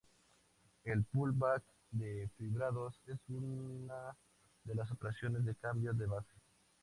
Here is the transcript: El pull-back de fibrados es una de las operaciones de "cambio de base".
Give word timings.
El 0.83 1.03
pull-back 1.03 1.61
de 1.91 2.27
fibrados 2.35 2.99
es 3.05 3.19
una 3.29 4.15
de 4.63 4.73
las 4.73 4.89
operaciones 4.89 5.45
de 5.45 5.53
"cambio 5.53 5.93
de 5.93 6.07
base". 6.07 6.33